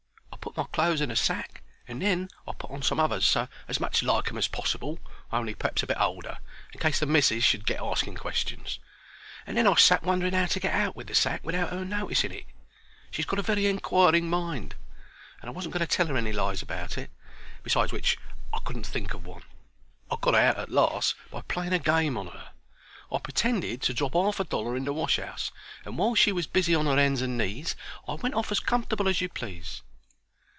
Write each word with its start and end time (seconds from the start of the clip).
I 0.43 0.49
put 0.51 0.57
my 0.57 0.63
clothes 0.71 1.01
in 1.01 1.11
a 1.11 1.15
sack, 1.15 1.61
and 1.87 2.01
then 2.01 2.27
I 2.47 2.53
put 2.53 2.71
on 2.71 2.81
some 2.81 2.99
others 2.99 3.37
as 3.67 3.79
much 3.79 4.01
like 4.03 4.27
'em 4.27 4.37
as 4.39 4.47
possible, 4.47 4.97
on'y 5.31 5.53
p'r'aps 5.53 5.83
a 5.83 5.87
bit 5.87 5.99
older, 5.99 6.39
in 6.73 6.79
case 6.79 6.99
the 6.99 7.05
missis 7.05 7.43
should 7.43 7.63
get 7.65 7.79
asking 7.79 8.15
questions; 8.15 8.79
and 9.45 9.55
then 9.55 9.67
I 9.67 9.75
sat 9.75 10.01
wondering 10.03 10.33
'ow 10.33 10.47
to 10.47 10.59
get 10.59 10.73
out 10.73 10.95
with 10.95 11.07
the 11.07 11.13
sack 11.15 11.41
without 11.45 11.71
'er 11.71 11.85
noticing 11.85 12.31
it. 12.31 12.45
She's 13.11 13.27
got 13.27 13.37
a 13.39 13.43
very 13.43 13.67
inquiring 13.67 14.29
mind, 14.31 14.73
and 15.41 15.47
I 15.49 15.53
wasn't 15.53 15.73
going 15.75 15.85
to 15.87 15.95
tell 15.97 16.07
her 16.07 16.17
any 16.17 16.33
lies 16.33 16.63
about 16.63 16.97
it. 16.97 17.11
Besides 17.63 17.91
which 17.93 18.17
I 18.51 18.59
couldn't 18.65 18.87
think 18.87 19.13
of 19.13 19.25
one. 19.27 19.43
I 20.09 20.15
got 20.19 20.33
out 20.35 20.57
at 20.57 20.71
last 20.71 21.13
by 21.29 21.41
playing 21.41 21.73
a 21.73 21.79
game 21.79 22.17
on 22.17 22.27
her. 22.27 22.51
I 23.11 23.19
pertended 23.19 23.83
to 23.83 23.93
drop 23.93 24.15
'arf 24.15 24.39
a 24.39 24.43
dollar 24.43 24.75
in 24.75 24.85
the 24.85 24.93
washus, 24.93 25.51
and 25.85 25.97
while 25.99 26.15
she 26.15 26.31
was 26.31 26.47
busy 26.47 26.73
on 26.75 26.87
'er 26.87 26.97
hands 26.99 27.21
and 27.21 27.37
knees 27.37 27.75
I 28.07 28.15
went 28.15 28.33
off 28.35 28.51
as 28.51 28.59
comfortable 28.59 29.07
as 29.07 29.21
you 29.21 29.29
please. 29.29 29.83